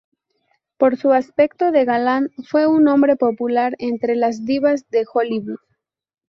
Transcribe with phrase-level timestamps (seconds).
[0.77, 5.59] Por su aspecto de galán, fue un hombre popular entre las divas de Hollywood.